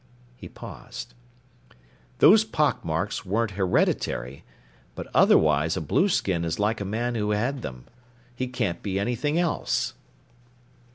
[0.35, 1.13] He paused.
[2.17, 4.43] "Those pock marks weren't hereditary,
[4.95, 7.85] but otherwise a blueskin is like a man who had them.
[8.35, 9.93] He can't be anything else!"